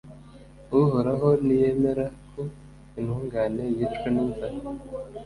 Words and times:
Uhoraho 0.79 1.27
ntiyemera 1.45 2.05
ko 2.31 2.41
intungane 2.99 3.63
yicwa 3.75 4.07
n’inzara 4.13 4.57